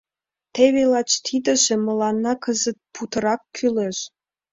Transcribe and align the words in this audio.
—Теве 0.55 0.83
лач 0.91 1.09
тидыже 1.25 1.75
мыланна 1.85 2.33
кызыт 2.43 2.77
путырак 2.95 3.41
кӱлеш. 3.55 3.97